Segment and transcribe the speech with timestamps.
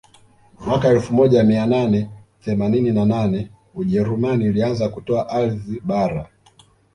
[0.65, 2.09] Mwaka elfu moja mia nane
[2.43, 6.29] themanini na nane ujerumani ilianza kutoa ardhi bara